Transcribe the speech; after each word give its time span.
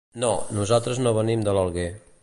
No, 0.21 0.29
nosaltres 0.59 1.03
no 1.05 1.15
venim 1.19 1.45
de 1.49 1.57
l'Alguer. 1.59 1.89